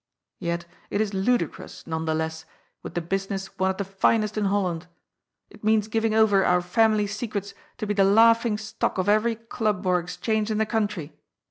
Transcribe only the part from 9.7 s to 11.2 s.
or exchange in the country.